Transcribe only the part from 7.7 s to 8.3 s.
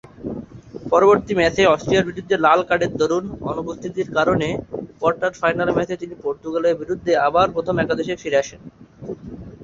একাদশে